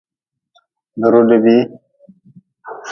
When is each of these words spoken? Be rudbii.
Be 0.99 1.07
rudbii. 1.13 1.63